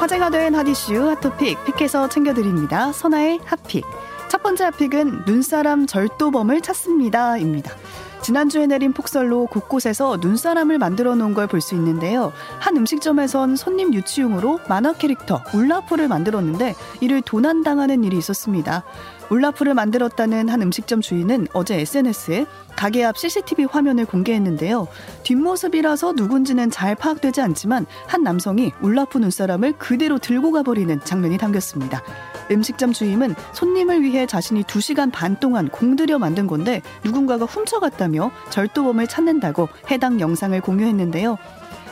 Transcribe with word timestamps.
화제가 0.00 0.30
된 0.30 0.54
핫이슈 0.54 1.08
핫토픽 1.08 1.64
픽해서 1.64 2.08
챙겨드립니다. 2.08 2.92
선아의 2.92 3.40
핫픽. 3.44 3.86
첫 4.50 4.56
번째 4.56 4.64
핫픽은 4.64 5.22
눈사람 5.26 5.86
절도범을 5.86 6.60
찾습니다입니다. 6.60 7.70
지난주에 8.20 8.66
내린 8.66 8.92
폭설로 8.92 9.46
곳곳에서 9.46 10.18
눈사람을 10.20 10.76
만들어 10.76 11.14
놓은 11.14 11.34
걸 11.34 11.46
볼 11.46 11.60
수 11.60 11.76
있는데요. 11.76 12.32
한 12.58 12.76
음식점에선 12.76 13.54
손님 13.54 13.94
유치용으로 13.94 14.58
만화 14.68 14.92
캐릭터 14.92 15.40
울라프를 15.54 16.08
만들었는데 16.08 16.74
이를 17.00 17.22
도난당하는 17.22 18.02
일이 18.02 18.18
있었습니다. 18.18 18.82
울라프를 19.30 19.74
만들었다는 19.74 20.48
한 20.48 20.62
음식점 20.62 21.00
주인은 21.00 21.46
어제 21.52 21.78
SNS에 21.78 22.46
가게 22.74 23.04
앞 23.04 23.18
CCTV 23.18 23.66
화면을 23.66 24.04
공개했는데요. 24.04 24.88
뒷모습이라서 25.22 26.14
누군지는 26.16 26.72
잘 26.72 26.96
파악되지 26.96 27.40
않지만 27.40 27.86
한 28.08 28.24
남성이 28.24 28.72
울라프 28.82 29.18
눈사람을 29.18 29.74
그대로 29.78 30.18
들고 30.18 30.50
가버리는 30.50 31.00
장면이 31.04 31.38
담겼습니다. 31.38 32.02
음식점 32.50 32.92
주임은 32.92 33.34
손님을 33.52 34.02
위해 34.02 34.26
자신이 34.26 34.64
2시간 34.64 35.12
반 35.12 35.38
동안 35.38 35.68
공들여 35.68 36.18
만든 36.18 36.46
건데 36.46 36.82
누군가가 37.04 37.44
훔쳐갔다며 37.44 38.30
절도범을 38.50 39.06
찾는다고 39.06 39.68
해당 39.90 40.20
영상을 40.20 40.60
공유했는데요. 40.60 41.38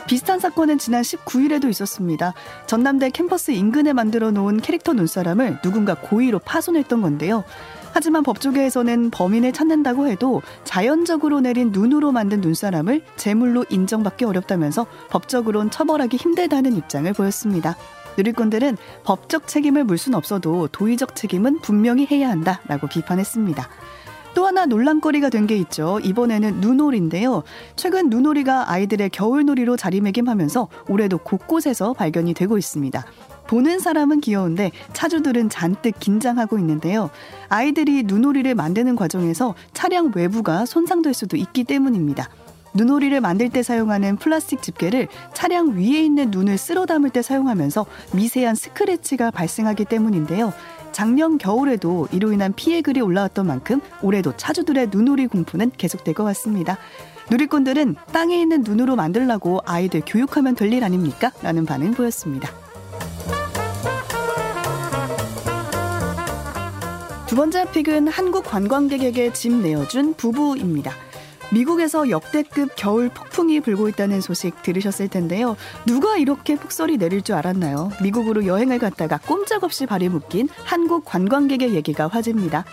비슷한 0.07 0.39
사건은 0.39 0.79
지난 0.79 1.03
19일에도 1.03 1.69
있었습니다. 1.69 2.33
전남대 2.65 3.11
캠퍼스 3.11 3.51
인근에 3.51 3.93
만들어 3.93 4.31
놓은 4.31 4.59
캐릭터 4.59 4.93
눈사람을 4.93 5.61
누군가 5.61 5.93
고의로 5.93 6.39
파손했던 6.39 7.01
건데요. 7.03 7.43
하지만 7.91 8.23
법조계에서는 8.23 9.11
범인을 9.11 9.51
찾는다고 9.53 10.07
해도 10.07 10.41
자연적으로 10.63 11.41
내린 11.41 11.71
눈으로 11.71 12.11
만든 12.11 12.41
눈사람을 12.41 13.03
제물로 13.17 13.65
인정받기 13.69 14.25
어렵다면서 14.25 14.87
법적으론 15.09 15.69
처벌하기 15.69 16.17
힘들다는 16.17 16.75
입장을 16.75 17.11
보였습니다. 17.13 17.75
누리꾼들은 18.19 18.77
법적 19.03 19.47
책임을 19.47 19.85
물 19.85 19.97
순 19.97 20.13
없어도 20.13 20.67
도의적 20.71 21.15
책임은 21.15 21.59
분명히 21.59 22.05
해야 22.09 22.29
한다라고 22.29 22.87
비판했습니다. 22.87 23.67
또 24.33 24.45
하나 24.45 24.65
논란거리가 24.65 25.29
된 25.29 25.47
게 25.47 25.57
있죠. 25.57 25.99
이번에는 26.03 26.61
눈오리인데요. 26.61 27.43
최근 27.75 28.09
눈오리가 28.09 28.71
아이들의 28.71 29.09
겨울놀이로 29.09 29.75
자리매김하면서 29.75 30.67
올해도 30.87 31.17
곳곳에서 31.19 31.93
발견이 31.93 32.33
되고 32.33 32.57
있습니다. 32.57 33.03
보는 33.47 33.79
사람은 33.79 34.21
귀여운데 34.21 34.71
차주들은 34.93 35.49
잔뜩 35.49 35.99
긴장하고 35.99 36.59
있는데요. 36.59 37.09
아이들이 37.49 38.03
눈오리를 38.03 38.53
만드는 38.53 38.95
과정에서 38.95 39.55
차량 39.73 40.11
외부가 40.15 40.65
손상될 40.65 41.13
수도 41.13 41.35
있기 41.35 41.63
때문입니다. 41.63 42.29
눈오리를 42.73 43.19
만들 43.21 43.49
때 43.49 43.63
사용하는 43.63 44.17
플라스틱 44.17 44.61
집게를 44.61 45.07
차량 45.33 45.75
위에 45.75 46.03
있는 46.03 46.31
눈을 46.31 46.57
쓸어 46.57 46.85
담을 46.85 47.09
때 47.09 47.21
사용하면서 47.21 47.85
미세한 48.13 48.55
스크래치가 48.55 49.31
발생하기 49.31 49.85
때문인데요. 49.85 50.53
작년 50.91 51.37
겨울에도 51.37 52.07
이로 52.11 52.31
인한 52.31 52.53
피해 52.53 52.81
글이 52.81 53.01
올라왔던 53.01 53.45
만큼 53.45 53.79
올해도 54.01 54.35
차주들의 54.37 54.89
눈오리 54.91 55.27
공포는 55.27 55.71
계속될 55.77 56.13
것 56.13 56.23
같습니다. 56.23 56.77
누리꾼들은 57.29 57.95
땅에 58.11 58.41
있는 58.41 58.63
눈으로 58.63 58.95
만들라고 58.95 59.61
아이들 59.65 60.01
교육하면 60.05 60.55
될 60.55 60.73
일 60.73 60.83
아닙니까? 60.83 61.31
라는 61.43 61.65
반응 61.65 61.91
보였습니다. 61.91 62.49
두 67.27 67.35
번째 67.35 67.69
픽은 67.71 68.07
한국 68.07 68.43
관광객에게 68.45 69.33
집 69.33 69.53
내어준 69.53 70.15
부부입니다. 70.15 70.91
미국에서 71.51 72.09
역대급 72.09 72.71
겨울 72.75 73.09
폭풍이 73.09 73.59
불고 73.59 73.89
있다는 73.89 74.21
소식 74.21 74.61
들으셨을 74.61 75.07
텐데요. 75.07 75.55
누가 75.85 76.17
이렇게 76.17 76.55
폭설이 76.55 76.97
내릴 76.97 77.21
줄 77.21 77.35
알았나요? 77.35 77.91
미국으로 78.01 78.45
여행을 78.45 78.79
갔다가 78.79 79.17
꼼짝없이 79.17 79.85
발이 79.85 80.09
묶인 80.09 80.47
한국 80.63 81.05
관광객의 81.05 81.73
얘기가 81.73 82.07
화제입니다. 82.07 82.65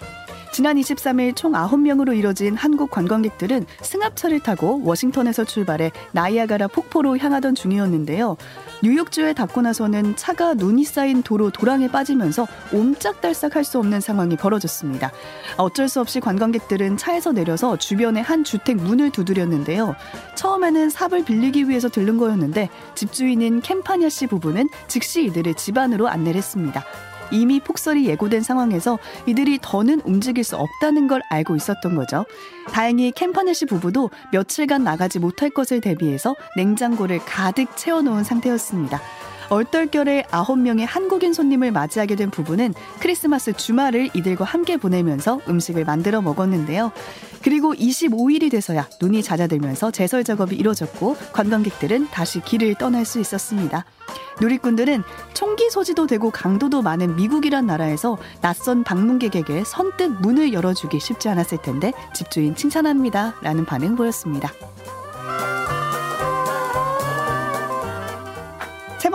지난 0.56 0.78
23일 0.78 1.36
총 1.36 1.52
9명으로 1.52 2.16
이뤄진 2.16 2.56
한국 2.56 2.90
관광객들은 2.90 3.66
승합차를 3.82 4.40
타고 4.40 4.80
워싱턴에서 4.84 5.44
출발해 5.44 5.92
나이아가라 6.12 6.68
폭포로 6.68 7.18
향하던 7.18 7.54
중이었는데요. 7.54 8.38
뉴욕주에 8.82 9.34
닿고 9.34 9.60
나서는 9.60 10.16
차가 10.16 10.54
눈이 10.54 10.84
쌓인 10.84 11.22
도로 11.22 11.50
도랑에 11.50 11.88
빠지면서 11.88 12.46
옴짝달싹 12.72 13.54
할 13.54 13.64
수 13.64 13.78
없는 13.78 14.00
상황이 14.00 14.34
벌어졌습니다. 14.36 15.12
어쩔 15.58 15.90
수 15.90 16.00
없이 16.00 16.20
관광객들은 16.20 16.96
차에서 16.96 17.32
내려서 17.32 17.76
주변의 17.76 18.22
한 18.22 18.42
주택 18.42 18.76
문을 18.76 19.10
두드렸는데요. 19.10 19.94
처음에는 20.36 20.88
삽을 20.88 21.26
빌리기 21.26 21.68
위해서 21.68 21.90
들른 21.90 22.16
거였는데 22.16 22.70
집주인인 22.94 23.60
캠파냐 23.60 24.08
씨 24.08 24.26
부부는 24.26 24.70
즉시 24.88 25.24
이들을 25.24 25.52
집 25.52 25.76
안으로 25.76 26.08
안내를 26.08 26.38
했습니다. 26.38 26.82
이미 27.30 27.60
폭설이 27.60 28.06
예고된 28.06 28.42
상황에서 28.42 28.98
이들이 29.26 29.58
더는 29.62 30.00
움직일 30.04 30.44
수 30.44 30.56
없다는 30.56 31.08
걸 31.08 31.22
알고 31.30 31.56
있었던 31.56 31.94
거죠. 31.94 32.24
다행히 32.70 33.12
캠퍼네 33.12 33.52
씨 33.52 33.66
부부도 33.66 34.10
며칠간 34.32 34.84
나가지 34.84 35.18
못할 35.18 35.50
것을 35.50 35.80
대비해서 35.80 36.34
냉장고를 36.56 37.20
가득 37.20 37.76
채워놓은 37.76 38.24
상태였습니다. 38.24 39.00
얼떨결에 39.48 40.24
9명의 40.30 40.86
한국인 40.86 41.32
손님을 41.32 41.72
맞이하게 41.72 42.16
된 42.16 42.30
부부는 42.30 42.74
크리스마스 43.00 43.52
주말을 43.52 44.10
이들과 44.14 44.44
함께 44.44 44.76
보내면서 44.76 45.40
음식을 45.48 45.84
만들어 45.84 46.20
먹었는데요. 46.20 46.92
그리고 47.42 47.74
25일이 47.74 48.50
돼서야 48.50 48.88
눈이 49.00 49.22
잦아들면서 49.22 49.90
제설 49.92 50.24
작업이 50.24 50.56
이루어졌고 50.56 51.16
관광객들은 51.32 52.08
다시 52.10 52.40
길을 52.40 52.74
떠날 52.74 53.04
수 53.04 53.20
있었습니다. 53.20 53.84
누리꾼들은 54.40 55.02
총기 55.32 55.70
소지도 55.70 56.06
되고 56.06 56.30
강도도 56.30 56.82
많은 56.82 57.16
미국이란 57.16 57.66
나라에서 57.66 58.18
낯선 58.40 58.84
방문객에게 58.84 59.64
선뜻 59.64 60.20
문을 60.20 60.52
열어주기 60.52 61.00
쉽지 61.00 61.28
않았을 61.28 61.62
텐데 61.62 61.92
집주인 62.14 62.54
칭찬합니다. 62.54 63.36
라는 63.42 63.64
반응 63.64 63.96
보였습니다. 63.96 64.50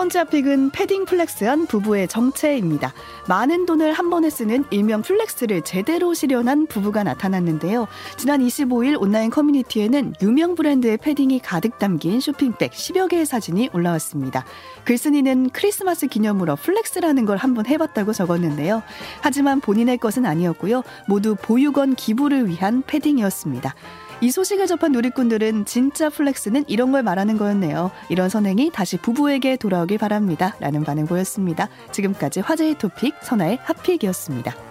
번째 0.02 0.24
pick은 0.24 0.72
패딩 0.72 1.06
flex한 1.06 1.68
부부의 1.68 2.08
정체입니다. 2.08 2.92
많은 3.30 3.68
돈을 3.68 3.94
한 3.94 4.10
번에 4.10 4.32
쓰는 4.32 4.66
일명 4.72 5.04
flex를 5.04 5.62
제대로 5.62 6.16
실현한 6.16 6.66
부부가 6.66 7.04
나타났는데요. 7.04 7.88
지난 8.18 8.42
25일 8.42 9.00
온라인 9.00 9.30
커뮤니티에는 9.30 10.16
유명 10.24 10.56
브랜드의 10.56 10.98
패딩이 10.98 11.42
가득 11.42 11.78
담긴 11.78 12.20
쇼핑백 12.20 12.72
10여 12.72 13.10
개의 13.10 13.28
사진이 13.28 13.70
올라왔습니다. 13.74 14.44
글쓴이는 14.86 15.52
크리스마스 15.52 16.08
기념으로 16.08 16.56
flex라는 16.56 17.26
걸 17.26 17.38
한번 17.38 17.68
해봤다고 17.68 18.12
적었는데요. 18.12 18.82
하지만 19.22 19.62
본인의 19.62 20.00
것은 20.00 20.26
아니었고요. 20.26 20.82
모두 21.08 21.36
보육원 21.40 21.94
기부를 21.94 22.48
위한 22.48 22.82
패딩이었습니다. 22.88 23.76
이 24.22 24.30
소식을 24.30 24.68
접한 24.68 24.92
누리꾼들은 24.92 25.66
진짜 25.66 26.09
flex는 26.09 26.66
이런 26.68 26.92
걸 26.92 27.02
말하는 27.02 27.38
거였네요. 27.38 27.92
이런 28.09 28.30
선행이 28.30 28.72
다시 28.72 28.98
부부에게 28.98 29.58
돌아오길 29.58 29.98
바랍니다. 29.98 30.56
라는 30.59 30.84
반응 30.84 31.08
보였습니다. 31.08 31.70
지금까지 31.92 32.40
화제의 32.42 32.78
토픽 32.78 33.16
선아의 33.22 33.58
hot 33.64 33.79
pick이었습니다. 33.79 34.71